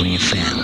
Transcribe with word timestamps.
free 0.00 0.16
for 0.16 0.38
you 0.38 0.62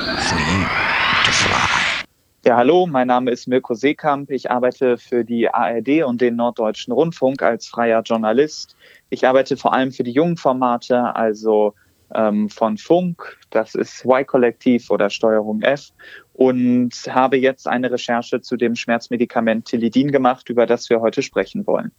to 1.24 1.30
fly. 1.30 2.06
Ja, 2.46 2.56
hallo, 2.56 2.86
mein 2.86 3.08
Name 3.08 3.30
ist 3.30 3.46
Mirko 3.46 3.74
Seekamp. 3.74 4.30
Ich 4.30 4.50
arbeite 4.50 4.96
für 4.96 5.24
die 5.24 5.52
ARD 5.52 6.04
und 6.04 6.20
den 6.20 6.36
Norddeutschen 6.36 6.92
Rundfunk 6.92 7.42
als 7.42 7.66
freier 7.66 8.02
Journalist. 8.02 8.76
Ich 9.10 9.26
arbeite 9.26 9.56
vor 9.58 9.74
allem 9.74 9.92
für 9.92 10.04
die 10.04 10.12
jungen 10.12 10.38
Formate, 10.38 11.14
also 11.14 11.74
ähm, 12.14 12.48
von 12.48 12.78
Funk, 12.78 13.36
das 13.50 13.74
ist 13.74 14.06
Y-Kollektiv 14.06 14.90
oder 14.90 15.10
Steuerung 15.10 15.60
F 15.60 15.92
und 16.32 16.94
habe 17.08 17.36
jetzt 17.36 17.68
eine 17.68 17.90
Recherche 17.90 18.40
zu 18.40 18.56
dem 18.56 18.74
Schmerzmedikament 18.74 19.66
Tilidin 19.66 20.12
gemacht, 20.12 20.48
über 20.48 20.66
das 20.66 20.88
wir 20.88 21.00
heute 21.00 21.22
sprechen 21.22 21.66
wollen. 21.66 21.90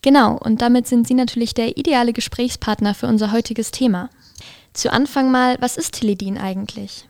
Genau, 0.00 0.38
und 0.38 0.62
damit 0.62 0.86
sind 0.86 1.06
Sie 1.06 1.14
natürlich 1.14 1.52
der 1.52 1.76
ideale 1.76 2.12
Gesprächspartner 2.12 2.94
für 2.94 3.08
unser 3.08 3.32
heutiges 3.32 3.72
Thema. 3.72 4.08
Zu 4.76 4.92
Anfang 4.92 5.30
mal, 5.30 5.56
was 5.58 5.78
ist 5.78 5.94
Tilidin 5.94 6.36
eigentlich? 6.36 7.08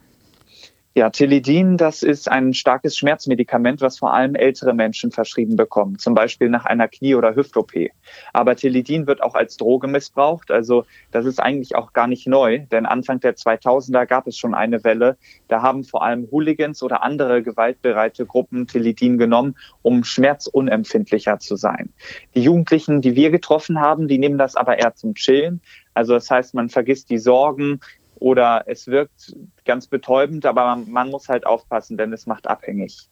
Ja, 0.99 1.11
Tilidin, 1.11 1.77
das 1.77 2.03
ist 2.03 2.27
ein 2.27 2.55
starkes 2.55 2.97
Schmerzmedikament, 2.97 3.83
was 3.83 3.99
vor 3.99 4.15
allem 4.15 4.35
ältere 4.35 4.73
Menschen 4.73 5.11
verschrieben 5.11 5.55
bekommen, 5.55 5.99
zum 5.99 6.15
Beispiel 6.15 6.49
nach 6.49 6.65
einer 6.65 6.89
Knie- 6.89 7.17
oder 7.17 7.37
Hüft-OP. 7.37 7.91
Aber 8.33 8.57
Tilidin 8.57 9.07
wird 9.07 9.23
auch 9.23 9.35
als 9.35 9.59
Droge 9.59 9.89
missbraucht, 9.89 10.51
also 10.51 10.87
das 11.11 11.27
ist 11.27 11.39
eigentlich 11.39 11.77
auch 11.77 11.93
gar 11.93 12.07
nicht 12.07 12.27
neu, 12.27 12.61
denn 12.73 12.87
Anfang 12.87 13.21
der 13.21 13.37
2000er 13.37 14.07
gab 14.07 14.27
es 14.27 14.39
schon 14.39 14.55
eine 14.55 14.85
Welle. 14.85 15.19
Da 15.49 15.61
haben 15.61 15.85
vor 15.85 16.03
allem 16.03 16.29
Hooligans 16.31 16.83
oder 16.83 17.03
andere 17.03 17.43
gewaltbereite 17.43 18.25
Gruppen 18.25 18.67
Tilidin 18.67 19.19
genommen, 19.19 19.55
um 19.83 20.03
schmerzunempfindlicher 20.03 21.39
zu 21.41 21.57
sein. 21.57 21.93
Die 22.35 22.41
Jugendlichen, 22.41 23.03
die 23.03 23.15
wir 23.15 23.31
getroffen 23.31 23.83
haben, 23.83 24.09
die 24.09 24.17
nehmen 24.17 24.39
das 24.39 24.57
aber 24.57 24.79
eher 24.79 24.95
zum 24.95 25.15
Chillen. 25.15 25.61
Also 25.93 26.15
das 26.15 26.31
heißt, 26.31 26.55
man 26.55 26.71
vergisst 26.71 27.11
die 27.11 27.19
Sorgen, 27.19 27.81
oder 28.17 28.65
es 28.67 28.87
wirkt 28.87 29.35
ganz 29.65 29.87
betäubend, 29.87 30.47
aber 30.47 30.65
man, 30.65 30.91
man, 30.91 31.11
muss 31.11 31.29
halt 31.29 31.47
aufpassen, 31.47 31.97
denn 31.97 32.13
es 32.13 32.27
macht 32.27 32.47
abhängig. 32.47 33.09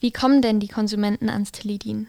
Wie 0.00 0.10
kommen 0.10 0.42
denn 0.42 0.60
die 0.60 0.68
Konsumenten 0.68 1.28
ans 1.28 1.52
Tilidin? 1.52 2.08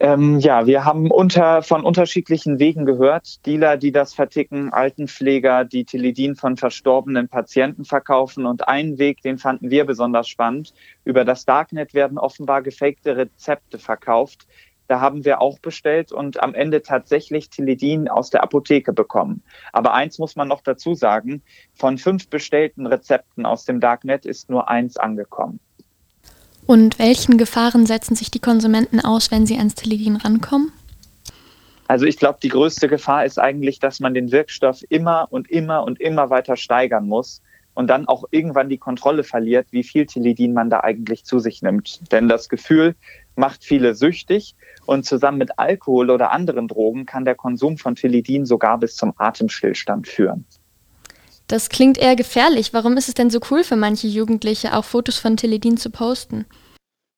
Ähm, 0.00 0.40
ja, 0.40 0.66
wir 0.66 0.84
haben 0.84 1.08
unter, 1.10 1.62
von 1.62 1.84
unterschiedlichen 1.84 2.58
Wegen 2.58 2.84
gehört. 2.84 3.46
Dealer, 3.46 3.76
die 3.76 3.92
das 3.92 4.12
verticken, 4.12 4.72
Altenpfleger, 4.72 5.64
die 5.64 5.84
Tilidin 5.84 6.34
von 6.34 6.56
verstorbenen 6.56 7.28
Patienten 7.28 7.84
verkaufen. 7.84 8.44
Und 8.44 8.66
einen 8.66 8.98
Weg, 8.98 9.22
den 9.22 9.38
fanden 9.38 9.70
wir 9.70 9.84
besonders 9.84 10.28
spannend. 10.28 10.74
Über 11.04 11.24
das 11.24 11.44
Darknet 11.44 11.94
werden 11.94 12.18
offenbar 12.18 12.62
gefakte 12.62 13.16
Rezepte 13.16 13.78
verkauft, 13.78 14.48
da 14.86 15.00
haben 15.00 15.24
wir 15.24 15.40
auch 15.40 15.58
bestellt 15.58 16.12
und 16.12 16.42
am 16.42 16.54
Ende 16.54 16.82
tatsächlich 16.82 17.48
Tilidin 17.50 18.08
aus 18.08 18.30
der 18.30 18.42
Apotheke 18.42 18.92
bekommen. 18.92 19.42
Aber 19.72 19.94
eins 19.94 20.18
muss 20.18 20.36
man 20.36 20.48
noch 20.48 20.60
dazu 20.60 20.94
sagen, 20.94 21.42
von 21.74 21.98
fünf 21.98 22.28
bestellten 22.28 22.86
Rezepten 22.86 23.46
aus 23.46 23.64
dem 23.64 23.80
Darknet 23.80 24.26
ist 24.26 24.50
nur 24.50 24.68
eins 24.68 24.96
angekommen. 24.96 25.60
Und 26.66 26.98
welchen 26.98 27.36
Gefahren 27.36 27.86
setzen 27.86 28.14
sich 28.14 28.30
die 28.30 28.40
Konsumenten 28.40 29.00
aus, 29.00 29.30
wenn 29.30 29.46
sie 29.46 29.58
ans 29.58 29.74
Tilidin 29.74 30.16
rankommen? 30.16 30.72
Also 31.86 32.06
ich 32.06 32.16
glaube, 32.16 32.38
die 32.42 32.48
größte 32.48 32.88
Gefahr 32.88 33.26
ist 33.26 33.38
eigentlich, 33.38 33.78
dass 33.78 34.00
man 34.00 34.14
den 34.14 34.32
Wirkstoff 34.32 34.80
immer 34.88 35.28
und 35.30 35.50
immer 35.50 35.84
und 35.84 36.00
immer 36.00 36.30
weiter 36.30 36.56
steigern 36.56 37.06
muss 37.06 37.42
und 37.74 37.88
dann 37.88 38.06
auch 38.06 38.24
irgendwann 38.30 38.68
die 38.68 38.78
Kontrolle 38.78 39.24
verliert, 39.24 39.66
wie 39.70 39.82
viel 39.82 40.06
Tilidin 40.06 40.54
man 40.54 40.70
da 40.70 40.80
eigentlich 40.80 41.24
zu 41.24 41.38
sich 41.38 41.62
nimmt. 41.62 42.00
Denn 42.12 42.28
das 42.28 42.48
Gefühl 42.48 42.94
macht 43.36 43.64
viele 43.64 43.94
süchtig 43.94 44.54
und 44.86 45.04
zusammen 45.04 45.38
mit 45.38 45.58
Alkohol 45.58 46.10
oder 46.10 46.30
anderen 46.32 46.68
Drogen 46.68 47.06
kann 47.06 47.24
der 47.24 47.34
Konsum 47.34 47.78
von 47.78 47.96
Tilidin 47.96 48.46
sogar 48.46 48.78
bis 48.78 48.96
zum 48.96 49.12
Atemstillstand 49.16 50.08
führen. 50.08 50.44
Das 51.48 51.68
klingt 51.68 51.98
eher 51.98 52.16
gefährlich. 52.16 52.72
Warum 52.72 52.96
ist 52.96 53.08
es 53.08 53.14
denn 53.14 53.28
so 53.28 53.38
cool 53.50 53.64
für 53.64 53.76
manche 53.76 54.06
Jugendliche, 54.06 54.74
auch 54.74 54.84
Fotos 54.84 55.18
von 55.18 55.36
Tilidin 55.36 55.76
zu 55.76 55.90
posten? 55.90 56.46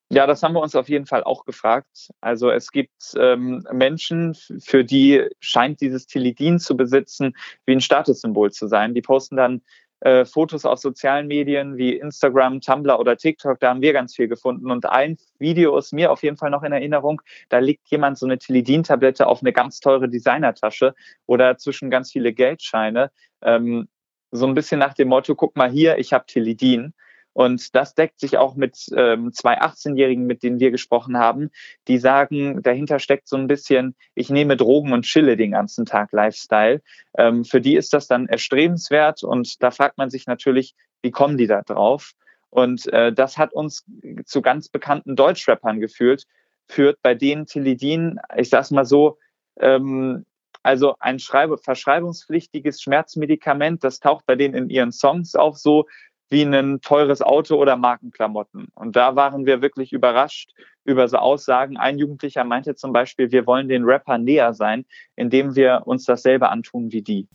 Ja, 0.09 0.25
das 0.25 0.41
haben 0.41 0.53
wir 0.53 0.61
uns 0.61 0.75
auf 0.75 0.87
jeden 0.87 1.05
Fall 1.05 1.23
auch 1.23 1.43
gefragt. 1.43 2.09
Also 2.21 2.49
es 2.49 2.71
gibt 2.71 3.13
ähm, 3.17 3.65
Menschen, 3.73 4.35
für 4.59 4.85
die 4.85 5.27
scheint 5.41 5.81
dieses 5.81 6.07
Tilidin 6.07 6.59
zu 6.59 6.77
besitzen 6.77 7.35
wie 7.65 7.73
ein 7.73 7.81
Statussymbol 7.81 8.51
zu 8.51 8.67
sein. 8.67 8.93
Die 8.93 9.01
posten 9.01 9.35
dann 9.35 9.61
äh, 10.01 10.25
Fotos 10.25 10.65
auf 10.65 10.79
sozialen 10.79 11.27
Medien 11.27 11.77
wie 11.77 11.95
Instagram, 11.95 12.61
Tumblr 12.61 12.99
oder 12.99 13.17
TikTok, 13.17 13.59
da 13.59 13.69
haben 13.69 13.81
wir 13.81 13.93
ganz 13.93 14.15
viel 14.15 14.27
gefunden. 14.27 14.69
Und 14.69 14.85
ein 14.85 15.17
Video 15.39 15.77
ist 15.77 15.93
mir 15.93 16.11
auf 16.11 16.23
jeden 16.23 16.37
Fall 16.37 16.51
noch 16.51 16.63
in 16.63 16.71
Erinnerung. 16.71 17.21
Da 17.49 17.59
legt 17.59 17.87
jemand 17.89 18.17
so 18.17 18.25
eine 18.25 18.37
Tilidin-Tablette 18.37 19.27
auf 19.27 19.41
eine 19.41 19.53
ganz 19.53 19.79
teure 19.79 20.09
Designertasche 20.09 20.93
oder 21.25 21.57
zwischen 21.57 21.89
ganz 21.89 22.11
viele 22.11 22.33
Geldscheine. 22.33 23.11
Ähm, 23.41 23.87
so 24.31 24.45
ein 24.45 24.53
bisschen 24.53 24.79
nach 24.79 24.93
dem 24.93 25.07
Motto, 25.07 25.35
guck 25.35 25.55
mal 25.55 25.69
hier, 25.69 25.97
ich 25.97 26.13
habe 26.13 26.25
Tilidin. 26.25 26.93
Und 27.37 27.75
das 27.75 27.93
deckt 27.93 28.19
sich 28.19 28.39
auch 28.39 28.55
mit 28.55 28.87
ähm, 28.95 29.31
zwei 29.31 29.61
18-Jährigen, 29.61 30.25
mit 30.25 30.41
denen 30.41 30.59
wir 30.59 30.71
gesprochen 30.71 31.19
haben, 31.19 31.51
die 31.87 31.99
sagen, 31.99 32.63
dahinter 32.63 32.97
steckt 32.97 33.27
so 33.27 33.37
ein 33.37 33.45
bisschen, 33.45 33.93
ich 34.15 34.31
nehme 34.31 34.57
Drogen 34.57 34.91
und 34.91 35.03
chille 35.03 35.37
den 35.37 35.51
ganzen 35.51 35.85
Tag 35.85 36.11
Lifestyle. 36.13 36.81
Ähm, 37.15 37.45
für 37.45 37.61
die 37.61 37.75
ist 37.75 37.93
das 37.93 38.07
dann 38.07 38.27
erstrebenswert 38.27 39.21
und 39.21 39.61
da 39.61 39.69
fragt 39.69 39.99
man 39.99 40.09
sich 40.09 40.25
natürlich, 40.25 40.73
wie 41.03 41.11
kommen 41.11 41.37
die 41.37 41.45
da 41.45 41.61
drauf? 41.61 42.13
Und 42.49 42.91
äh, 42.91 43.13
das 43.13 43.37
hat 43.37 43.53
uns 43.53 43.85
zu 44.25 44.41
ganz 44.41 44.67
bekannten 44.69 45.15
Deutschrappern 45.15 45.79
geführt, 45.79 46.23
führt, 46.67 46.99
bei 47.03 47.13
denen 47.13 47.45
Tilidin, 47.45 48.19
ich 48.35 48.49
sag's 48.49 48.71
mal 48.71 48.83
so, 48.83 49.19
ähm, 49.59 50.25
also 50.63 50.95
ein 50.99 51.19
Schreibe, 51.19 51.59
verschreibungspflichtiges 51.59 52.81
Schmerzmedikament, 52.81 53.83
das 53.83 53.99
taucht 53.99 54.25
bei 54.25 54.35
denen 54.35 54.55
in 54.55 54.69
ihren 54.71 54.91
Songs 54.91 55.35
auf 55.35 55.59
so 55.59 55.85
wie 56.29 56.43
ein 56.43 56.81
teures 56.81 57.21
Auto 57.21 57.55
oder 57.55 57.75
Markenklamotten. 57.75 58.67
Und 58.75 58.95
da 58.95 59.15
waren 59.15 59.45
wir 59.45 59.61
wirklich 59.61 59.93
überrascht 59.93 60.51
über 60.83 61.07
so 61.07 61.17
Aussagen. 61.17 61.77
Ein 61.77 61.97
Jugendlicher 61.97 62.43
meinte 62.43 62.75
zum 62.75 62.93
Beispiel, 62.93 63.31
wir 63.31 63.45
wollen 63.45 63.69
den 63.69 63.83
Rapper 63.83 64.17
näher 64.17 64.53
sein, 64.53 64.85
indem 65.15 65.55
wir 65.55 65.83
uns 65.85 66.05
dasselbe 66.05 66.49
antun 66.49 66.91
wie 66.91 67.01
die. 67.01 67.27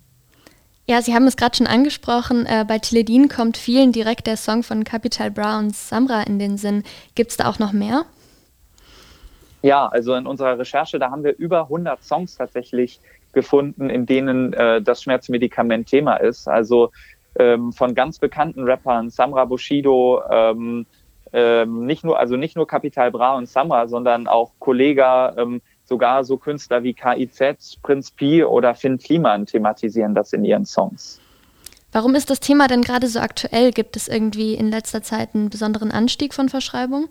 Ja, 0.87 1.01
Sie 1.01 1.15
haben 1.15 1.27
es 1.27 1.37
gerade 1.37 1.57
schon 1.57 1.67
angesprochen. 1.67 2.45
Äh, 2.45 2.65
bei 2.67 2.79
Teledin 2.79 3.29
kommt 3.29 3.57
vielen 3.57 3.93
direkt 3.93 4.27
der 4.27 4.37
Song 4.37 4.63
von 4.63 4.85
Capital 4.85 5.31
Browns 5.31 5.89
Samra 5.89 6.23
in 6.25 6.39
den 6.39 6.57
Sinn. 6.57 6.83
Gibt 7.15 7.31
es 7.31 7.37
da 7.37 7.49
auch 7.49 7.59
noch 7.59 7.73
mehr? 7.73 8.05
Ja, 9.63 9.87
also 9.87 10.15
in 10.15 10.27
unserer 10.27 10.59
Recherche, 10.59 10.99
da 10.99 11.11
haben 11.11 11.23
wir 11.23 11.37
über 11.39 11.63
100 11.63 12.03
Songs 12.03 12.37
tatsächlich 12.37 12.99
gefunden, 13.33 13.91
in 13.91 14.07
denen 14.07 14.53
äh, 14.55 14.83
das 14.83 15.03
Schmerzmedikament 15.05 15.89
Thema 15.89 16.17
ist. 16.17 16.49
Also 16.49 16.91
ähm, 17.39 17.73
von 17.73 17.95
ganz 17.95 18.19
bekannten 18.19 18.65
Rappern, 18.65 19.11
Samra 19.11 19.45
Bushido, 19.45 20.23
ähm, 20.31 20.87
ähm, 21.33 21.87
nicht 21.87 22.05
nur, 22.05 22.19
also 22.19 22.37
nicht 22.37 22.57
nur 22.57 22.67
Capital 22.67 23.11
Bra 23.11 23.37
und 23.37 23.49
Samra, 23.49 23.89
sondern 23.89 24.27
auch 24.27 24.53
Kollega, 24.59 25.35
ähm, 25.39 25.63
sogar 25.85 26.25
so 26.25 26.37
Künstler 26.37 26.83
wie 26.83 26.95
KIZ, 26.95 27.79
Prinz 27.83 28.11
Pi 28.11 28.45
oder 28.45 28.75
Finn 28.75 28.99
Kliman 28.99 29.47
thematisieren 29.47 30.15
das 30.15 30.33
in 30.33 30.45
ihren 30.45 30.67
Songs. 30.67 31.21
Warum 31.91 32.15
ist 32.15 32.31
das 32.31 32.41
Thema 32.41 32.69
denn 32.69 32.83
gerade 32.83 33.07
so 33.07 33.21
aktuell? 33.21 33.71
Gibt 33.71 33.97
es 33.97 34.09
irgendwie 34.09 34.55
in 34.55 34.71
letzter 34.71 35.03
Zeit 35.03 35.35
einen 35.35 35.51
besonderen 35.51 35.91
Anstieg 35.91 36.33
von 36.33 36.49
Verschreibung? 36.49 37.09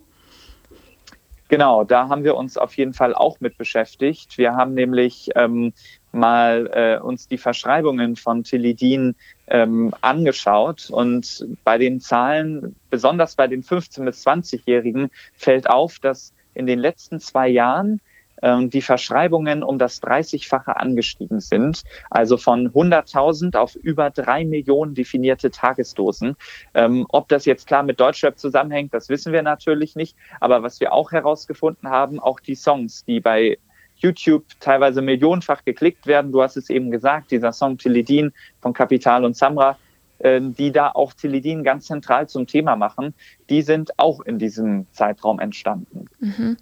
Genau, 1.49 1.83
da 1.83 2.07
haben 2.07 2.23
wir 2.23 2.35
uns 2.35 2.57
auf 2.57 2.77
jeden 2.77 2.93
Fall 2.93 3.13
auch 3.13 3.41
mit 3.41 3.57
beschäftigt. 3.57 4.37
Wir 4.37 4.55
haben 4.55 4.73
nämlich 4.73 5.29
ähm, 5.35 5.73
mal 6.11 6.69
äh, 6.73 7.03
uns 7.03 7.27
die 7.27 7.37
Verschreibungen 7.37 8.15
von 8.15 8.43
Tilidin 8.43 9.15
ähm, 9.47 9.93
angeschaut 10.01 10.89
und 10.89 11.45
bei 11.63 11.77
den 11.77 11.99
Zahlen, 11.99 12.75
besonders 12.89 13.35
bei 13.35 13.47
den 13.47 13.63
15- 13.63 14.05
bis 14.05 14.25
20-Jährigen, 14.25 15.09
fällt 15.35 15.69
auf, 15.69 15.99
dass 15.99 16.33
in 16.53 16.65
den 16.65 16.79
letzten 16.79 17.19
zwei 17.19 17.47
Jahren 17.47 18.01
ähm, 18.41 18.69
die 18.69 18.81
Verschreibungen 18.81 19.63
um 19.63 19.77
das 19.77 20.01
30-fache 20.01 20.75
angestiegen 20.75 21.39
sind, 21.39 21.83
also 22.09 22.37
von 22.37 22.71
100.000 22.71 23.55
auf 23.55 23.75
über 23.75 24.09
drei 24.09 24.45
Millionen 24.45 24.95
definierte 24.95 25.51
Tagesdosen. 25.51 26.35
Ähm, 26.73 27.05
ob 27.09 27.29
das 27.29 27.45
jetzt 27.45 27.67
klar 27.67 27.83
mit 27.83 27.99
Deutschrap 27.99 28.39
zusammenhängt, 28.39 28.93
das 28.93 29.09
wissen 29.09 29.31
wir 29.31 29.43
natürlich 29.43 29.95
nicht. 29.95 30.15
Aber 30.39 30.63
was 30.63 30.79
wir 30.79 30.93
auch 30.93 31.11
herausgefunden 31.11 31.89
haben, 31.89 32.19
auch 32.19 32.39
die 32.39 32.55
Songs, 32.55 33.05
die 33.05 33.19
bei 33.19 33.57
YouTube 34.01 34.45
teilweise 34.59 35.01
millionenfach 35.01 35.63
geklickt 35.63 36.07
werden. 36.07 36.31
Du 36.31 36.41
hast 36.41 36.57
es 36.57 36.69
eben 36.69 36.91
gesagt, 36.91 37.31
dieser 37.31 37.51
Song 37.51 37.77
Tilidin 37.77 38.33
von 38.61 38.73
Kapital 38.73 39.25
und 39.25 39.35
Samra, 39.35 39.77
äh, 40.19 40.41
die 40.41 40.71
da 40.71 40.91
auch 40.91 41.13
Tilidin 41.13 41.63
ganz 41.63 41.87
zentral 41.87 42.27
zum 42.27 42.47
Thema 42.47 42.75
machen, 42.75 43.13
die 43.49 43.61
sind 43.61 43.97
auch 43.97 44.21
in 44.21 44.39
diesem 44.39 44.87
Zeitraum 44.91 45.39
entstanden. 45.39 46.05
Mhm. 46.19 46.57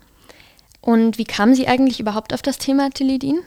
Und 0.81 1.18
wie 1.18 1.25
kamen 1.25 1.56
Sie 1.56 1.68
eigentlich 1.68 2.00
überhaupt 2.00 2.33
auf 2.33 2.41
das 2.41 2.57
Thema 2.57 2.89
Tilidin? 2.89 3.39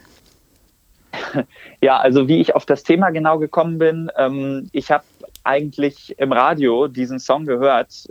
Ja, 1.81 1.99
also 1.99 2.29
wie 2.29 2.41
ich 2.41 2.55
auf 2.55 2.65
das 2.65 2.85
Thema 2.85 3.11
genau 3.11 3.39
gekommen 3.39 3.79
bin, 3.79 4.11
ähm, 4.17 4.69
ich 4.73 4.91
habe 4.93 5.05
eigentlich 5.45 6.17
im 6.19 6.33
Radio 6.33 6.87
diesen 6.87 7.19
Song 7.19 7.45
gehört. 7.45 8.07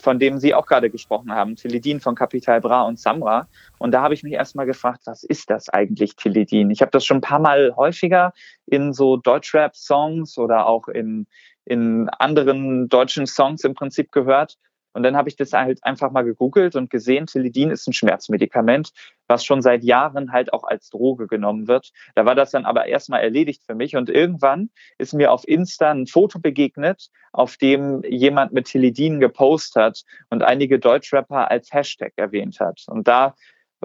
Von 0.00 0.18
dem 0.18 0.38
Sie 0.38 0.54
auch 0.54 0.66
gerade 0.66 0.90
gesprochen 0.90 1.32
haben, 1.32 1.56
Teledin 1.56 2.00
von 2.00 2.14
Capital 2.14 2.60
Bra 2.60 2.82
und 2.82 2.98
Samra. 2.98 3.48
Und 3.78 3.92
da 3.92 4.02
habe 4.02 4.14
ich 4.14 4.22
mich 4.22 4.32
erstmal 4.32 4.66
gefragt, 4.66 5.02
was 5.04 5.22
ist 5.22 5.50
das 5.50 5.68
eigentlich, 5.68 6.16
Teledin? 6.16 6.70
Ich 6.70 6.80
habe 6.80 6.90
das 6.90 7.04
schon 7.04 7.18
ein 7.18 7.22
paar 7.22 7.38
Mal 7.38 7.74
häufiger 7.76 8.32
in 8.66 8.92
so 8.92 9.16
Deutschrap-Songs 9.16 10.38
oder 10.38 10.66
auch 10.66 10.88
in, 10.88 11.26
in 11.64 12.08
anderen 12.08 12.88
deutschen 12.88 13.26
Songs 13.26 13.62
im 13.64 13.74
Prinzip 13.74 14.10
gehört. 14.10 14.56
Und 14.92 15.02
dann 15.02 15.16
habe 15.16 15.28
ich 15.28 15.36
das 15.36 15.52
halt 15.52 15.84
einfach 15.84 16.10
mal 16.10 16.22
gegoogelt 16.22 16.76
und 16.76 16.90
gesehen, 16.90 17.26
Tilidin 17.26 17.70
ist 17.70 17.86
ein 17.86 17.92
Schmerzmedikament, 17.92 18.90
was 19.28 19.44
schon 19.44 19.62
seit 19.62 19.84
Jahren 19.84 20.32
halt 20.32 20.52
auch 20.52 20.64
als 20.64 20.90
Droge 20.90 21.26
genommen 21.26 21.68
wird. 21.68 21.90
Da 22.14 22.24
war 22.24 22.34
das 22.34 22.50
dann 22.50 22.64
aber 22.64 22.86
erstmal 22.86 23.22
erledigt 23.22 23.62
für 23.64 23.74
mich. 23.74 23.96
Und 23.96 24.10
irgendwann 24.10 24.70
ist 24.98 25.14
mir 25.14 25.32
auf 25.32 25.46
Insta 25.46 25.90
ein 25.90 26.06
Foto 26.06 26.38
begegnet, 26.38 27.10
auf 27.32 27.56
dem 27.56 28.02
jemand 28.02 28.52
mit 28.52 28.66
Tilidin 28.66 29.20
gepostet 29.20 29.82
hat 29.82 30.02
und 30.30 30.42
einige 30.42 30.78
Deutschrapper 30.78 31.50
als 31.50 31.72
Hashtag 31.72 32.12
erwähnt 32.16 32.58
hat. 32.60 32.82
Und 32.88 33.06
da 33.06 33.34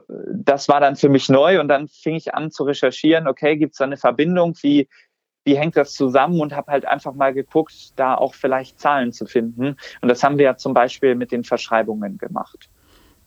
das 0.07 0.67
war 0.67 0.79
dann 0.79 0.95
für 0.95 1.09
mich 1.09 1.29
neu 1.29 1.59
und 1.59 1.67
dann 1.67 1.87
fing 1.87 2.15
ich 2.15 2.33
an 2.33 2.51
zu 2.51 2.63
recherchieren, 2.63 3.27
okay, 3.27 3.57
gibt 3.57 3.73
es 3.73 3.77
da 3.77 3.85
eine 3.85 3.97
Verbindung, 3.97 4.55
wie 4.61 4.89
wie 5.45 5.57
hängt 5.57 5.77
das 5.77 5.93
zusammen 5.93 6.41
und 6.41 6.53
habe 6.53 6.71
halt 6.71 6.85
einfach 6.85 7.13
mal 7.13 7.33
geguckt, 7.33 7.93
da 7.95 8.15
auch 8.15 8.33
vielleicht 8.33 8.79
Zahlen 8.79 9.13
zu 9.13 9.25
finden. 9.25 9.77
Und 10.01 10.09
das 10.09 10.23
haben 10.23 10.37
wir 10.37 10.45
ja 10.45 10.57
zum 10.57 10.73
Beispiel 10.73 11.15
mit 11.15 11.31
den 11.31 11.43
Verschreibungen 11.43 12.17
gemacht. 12.17 12.67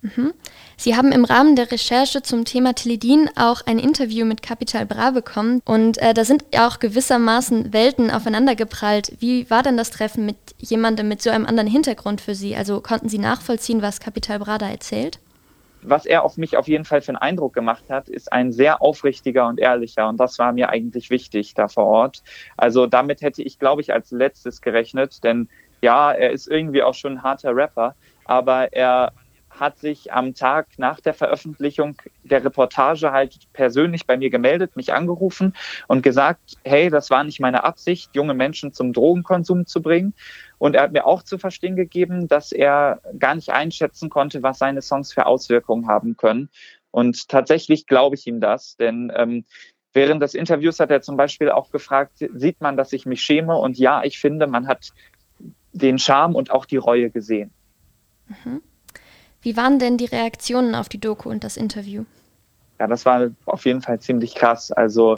Mhm. 0.00 0.32
Sie 0.76 0.97
haben 0.97 1.11
im 1.11 1.25
Rahmen 1.25 1.56
der 1.56 1.73
Recherche 1.73 2.23
zum 2.23 2.44
Thema 2.44 2.73
Teledin 2.75 3.31
auch 3.37 3.62
ein 3.67 3.81
Interview 3.81 4.26
mit 4.26 4.43
Capital 4.43 4.87
Bra 4.87 5.11
bekommen 5.11 5.61
und 5.65 5.99
äh, 5.99 6.15
da 6.15 6.25
sind 6.25 6.44
ja 6.55 6.69
auch 6.69 6.79
gewissermaßen 6.79 7.73
Welten 7.73 8.11
aufeinandergeprallt. 8.11 9.17
Wie 9.19 9.50
war 9.50 9.64
denn 9.64 9.76
das 9.76 9.91
Treffen 9.91 10.25
mit 10.25 10.37
jemandem 10.59 11.09
mit 11.09 11.21
so 11.21 11.31
einem 11.31 11.47
anderen 11.47 11.69
Hintergrund 11.69 12.21
für 12.21 12.37
Sie? 12.37 12.55
Also 12.55 12.81
konnten 12.81 13.09
Sie 13.09 13.19
nachvollziehen, 13.19 13.82
was 13.82 13.99
Capital 13.99 14.38
Bra 14.38 14.59
da 14.59 14.69
erzählt? 14.69 15.19
Was 15.83 16.07
er 16.07 16.25
auf 16.25 16.37
mich 16.37 16.57
auf 16.57 16.69
jeden 16.69 16.85
Fall 16.85 17.01
für 17.01 17.11
einen 17.11 17.17
Eindruck 17.17 17.55
gemacht 17.55 17.85
hat, 17.89 18.09
ist 18.09 18.33
ein 18.33 18.53
sehr 18.53 18.83
aufrichtiger 18.83 19.47
und 19.47 19.59
ehrlicher. 19.61 20.09
Und 20.09 20.19
das 20.19 20.39
war 20.39 20.53
mir 20.53 20.69
eigentlich 20.69 21.11
wichtig 21.11 21.55
da 21.55 21.69
vor 21.69 21.87
Ort. 21.87 22.23
Also 22.57 22.87
damit 22.87 23.23
hätte 23.23 23.43
ich, 23.43 23.59
glaube 23.59 23.83
ich, 23.83 23.93
als 23.93 24.11
letztes 24.11 24.61
gerechnet, 24.61 25.23
denn 25.25 25.49
ja, 25.81 26.13
er 26.13 26.31
ist 26.31 26.49
irgendwie 26.49 26.83
auch 26.83 26.95
schon 26.95 27.15
ein 27.15 27.23
harter 27.23 27.55
Rapper, 27.55 27.95
aber 28.25 28.73
er 28.73 29.13
hat 29.61 29.79
sich 29.79 30.13
am 30.13 30.35
Tag 30.35 30.67
nach 30.79 31.01
der 31.01 31.15
Veröffentlichung 31.15 31.97
der 32.25 32.45
Reportage 32.45 33.13
halt 33.13 33.37
persönlich 33.53 34.07
bei 34.07 34.17
mir 34.17 34.31
gemeldet, 34.31 34.77
mich 34.77 34.93
angerufen 34.93 35.55
und 35.87 36.03
gesagt, 36.03 36.57
hey, 36.65 36.91
das 36.91 37.11
war 37.11 37.25
nicht 37.25 37.41
meine 37.41 37.65
Absicht, 37.65 38.11
junge 38.15 38.35
Menschen 38.35 38.73
zum 38.73 38.93
Drogenkonsum 38.93 39.67
zu 39.67 39.83
bringen. 39.83 40.15
Und 40.59 40.75
er 40.75 40.83
hat 40.83 40.93
mir 40.93 41.07
auch 41.07 41.23
zu 41.23 41.39
verstehen 41.39 41.77
gegeben, 41.77 42.29
dass 42.29 42.53
er 42.53 43.01
gar 43.19 43.35
nicht 43.35 43.51
einschätzen 43.51 44.11
konnte, 44.11 44.43
was 44.43 44.59
seine 44.59 44.83
Songs 44.83 45.13
für 45.13 45.27
Auswirkungen 45.27 45.89
haben 45.89 46.17
können. 46.17 46.49
Und 46.91 47.29
tatsächlich 47.29 47.87
glaube 47.87 48.17
ich 48.17 48.27
ihm 48.27 48.41
das, 48.41 48.77
denn 48.77 49.13
ähm, 49.15 49.45
während 49.93 50.23
des 50.23 50.35
Interviews 50.35 50.81
hat 50.81 50.91
er 50.91 51.03
zum 51.03 51.17
Beispiel 51.17 51.51
auch 51.51 51.71
gefragt, 51.71 52.25
sieht 52.35 52.61
man, 52.61 52.77
dass 52.77 52.93
ich 52.93 53.07
mich 53.07 53.21
schäme? 53.23 53.57
Und 53.57 53.79
ja, 53.79 54.03
ich 54.05 54.19
finde, 54.19 54.47
man 54.47 54.67
hat 54.67 54.93
den 55.73 55.99
Charme 55.99 56.35
und 56.35 56.51
auch 56.51 56.65
die 56.65 56.77
Reue 56.77 57.11
gesehen. 57.11 57.51
Mhm. 58.27 58.63
Wie 59.43 59.56
waren 59.56 59.79
denn 59.79 59.96
die 59.96 60.06
Reaktionen 60.06 60.75
auf 60.75 60.88
die 60.88 61.00
Doku 61.00 61.29
und 61.31 61.44
das 61.44 61.56
Interview? 61.56 62.05
Ja, 62.81 62.87
das 62.87 63.05
war 63.05 63.31
auf 63.46 63.64
jeden 63.64 63.82
Fall 63.82 64.00
ziemlich 64.00 64.35
krass. 64.35 64.70
Also 64.70 65.17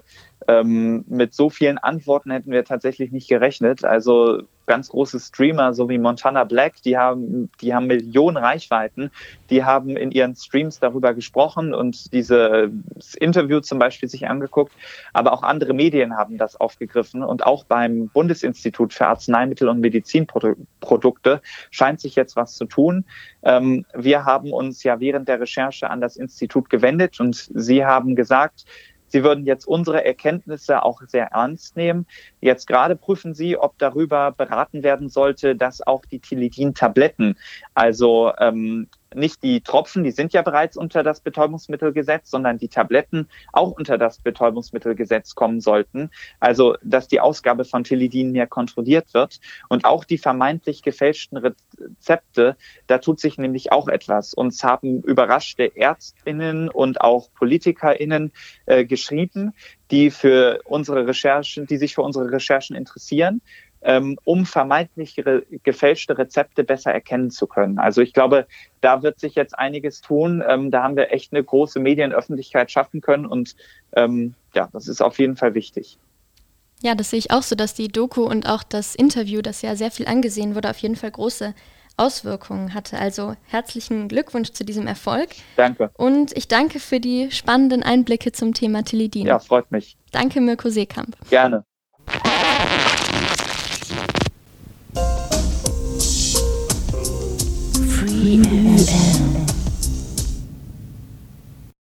ähm, 0.48 1.04
mit 1.08 1.34
so 1.34 1.50
vielen 1.50 1.78
Antworten 1.78 2.30
hätten 2.30 2.50
wir 2.50 2.64
tatsächlich 2.64 3.12
nicht 3.12 3.28
gerechnet. 3.28 3.84
Also 3.84 4.42
ganz 4.66 4.88
große 4.88 5.18
Streamer, 5.18 5.74
so 5.74 5.88
wie 5.88 5.98
Montana 5.98 6.44
Black, 6.44 6.82
die 6.82 6.96
haben, 6.96 7.50
die 7.60 7.74
haben 7.74 7.86
Millionen 7.86 8.36
Reichweiten, 8.36 9.10
die 9.50 9.64
haben 9.64 9.96
in 9.96 10.12
ihren 10.12 10.36
Streams 10.36 10.78
darüber 10.78 11.12
gesprochen 11.12 11.74
und 11.74 12.12
dieses 12.12 12.70
Interview 13.18 13.60
zum 13.60 13.78
Beispiel 13.78 14.08
sich 14.08 14.28
angeguckt. 14.28 14.72
Aber 15.12 15.32
auch 15.32 15.42
andere 15.42 15.74
Medien 15.74 16.16
haben 16.16 16.38
das 16.38 16.56
aufgegriffen 16.56 17.22
und 17.22 17.44
auch 17.44 17.64
beim 17.64 18.08
Bundesinstitut 18.08 18.94
für 18.94 19.06
Arzneimittel 19.06 19.68
und 19.68 19.80
Medizinprodukte 19.80 21.42
scheint 21.70 22.00
sich 22.00 22.14
jetzt 22.14 22.36
was 22.36 22.54
zu 22.54 22.66
tun. 22.66 23.04
Ähm, 23.42 23.84
wir 23.94 24.24
haben 24.24 24.52
uns 24.52 24.82
ja 24.82 25.00
während 25.00 25.28
der 25.28 25.40
Recherche 25.40 25.90
an 25.90 26.00
das 26.00 26.16
Institut 26.16 26.70
gewendet 26.70 27.18
und 27.20 27.50
sie 27.54 27.84
haben 27.84 28.14
gesagt, 28.14 28.64
Sie 29.10 29.22
würden 29.22 29.44
jetzt 29.44 29.66
unsere 29.66 30.04
Erkenntnisse 30.04 30.82
auch 30.82 31.02
sehr 31.06 31.26
ernst 31.26 31.76
nehmen. 31.76 32.06
Jetzt 32.40 32.66
gerade 32.66 32.96
prüfen 32.96 33.34
Sie, 33.34 33.56
ob 33.56 33.76
darüber 33.78 34.32
beraten 34.32 34.82
werden 34.82 35.08
sollte, 35.08 35.54
dass 35.56 35.86
auch 35.86 36.04
die 36.06 36.20
Tilidin-Tabletten, 36.20 37.36
also 37.74 38.32
ähm, 38.38 38.88
nicht 39.14 39.42
die 39.42 39.60
Tropfen, 39.60 40.04
die 40.04 40.10
sind 40.10 40.32
ja 40.32 40.42
bereits 40.42 40.76
unter 40.76 41.02
das 41.02 41.20
Betäubungsmittelgesetz, 41.20 42.30
sondern 42.30 42.58
die 42.58 42.68
Tabletten 42.68 43.28
auch 43.52 43.72
unter 43.72 43.98
das 43.98 44.18
Betäubungsmittelgesetz 44.18 45.34
kommen 45.34 45.60
sollten. 45.60 46.10
Also, 46.38 46.76
dass 46.82 47.08
die 47.08 47.20
Ausgabe 47.20 47.64
von 47.64 47.84
Tilidin 47.84 48.32
mehr 48.32 48.46
kontrolliert 48.46 49.12
wird. 49.14 49.40
Und 49.68 49.84
auch 49.84 50.04
die 50.04 50.18
vermeintlich 50.18 50.82
gefälschten 50.82 51.38
Rezepte, 51.38 52.56
da 52.86 52.98
tut 52.98 53.20
sich 53.20 53.38
nämlich 53.38 53.72
auch 53.72 53.88
etwas. 53.88 54.34
Uns 54.34 54.62
haben 54.62 55.02
überraschte 55.02 55.76
Ärztinnen 55.76 56.68
und 56.68 57.00
auch 57.00 57.32
PolitikerInnen 57.34 58.32
äh, 58.66 58.84
geschrieben, 58.84 59.52
die 59.90 60.10
für 60.10 60.60
unsere 60.64 61.06
Recherchen, 61.06 61.66
die 61.66 61.76
sich 61.76 61.94
für 61.94 62.02
unsere 62.02 62.30
Recherchen 62.30 62.76
interessieren 62.76 63.40
ähm, 63.82 64.18
um 64.24 64.46
vermeintlich 64.46 65.22
gefälschte 65.62 66.16
Rezepte 66.18 66.64
besser 66.64 66.92
erkennen 66.92 67.30
zu 67.30 67.46
können. 67.46 67.78
Also 67.78 68.02
ich 68.02 68.12
glaube, 68.12 68.46
da 68.80 69.02
wird 69.02 69.20
sich 69.20 69.34
jetzt 69.34 69.58
einiges 69.58 70.00
tun. 70.00 70.42
Ähm, 70.46 70.70
da 70.70 70.82
haben 70.82 70.96
wir 70.96 71.12
echt 71.12 71.32
eine 71.32 71.42
große 71.42 71.80
Medienöffentlichkeit 71.80 72.70
schaffen 72.70 73.00
können 73.00 73.26
und 73.26 73.56
ähm, 73.96 74.34
ja, 74.54 74.68
das 74.72 74.88
ist 74.88 75.00
auf 75.00 75.18
jeden 75.18 75.36
Fall 75.36 75.54
wichtig. 75.54 75.98
Ja, 76.82 76.94
das 76.94 77.10
sehe 77.10 77.18
ich 77.18 77.30
auch 77.30 77.42
so, 77.42 77.54
dass 77.54 77.74
die 77.74 77.88
Doku 77.88 78.22
und 78.22 78.48
auch 78.48 78.62
das 78.62 78.94
Interview, 78.94 79.42
das 79.42 79.60
ja 79.60 79.76
sehr 79.76 79.90
viel 79.90 80.06
angesehen 80.06 80.54
wurde, 80.54 80.70
auf 80.70 80.78
jeden 80.78 80.96
Fall 80.96 81.10
große 81.10 81.54
Auswirkungen 81.98 82.72
hatte. 82.72 82.98
Also 82.98 83.34
herzlichen 83.46 84.08
Glückwunsch 84.08 84.52
zu 84.52 84.64
diesem 84.64 84.86
Erfolg. 84.86 85.28
Danke. 85.56 85.90
Und 85.94 86.34
ich 86.36 86.48
danke 86.48 86.80
für 86.80 86.98
die 86.98 87.30
spannenden 87.30 87.82
Einblicke 87.82 88.32
zum 88.32 88.54
Thema 88.54 88.82
Tilidin. 88.82 89.26
Ja, 89.26 89.38
freut 89.38 89.70
mich. 89.70 89.98
Danke, 90.10 90.40
Mirko 90.40 90.70
Seekamp. 90.70 91.16
Gerne. 91.28 91.64
E-M-M. 98.22 99.29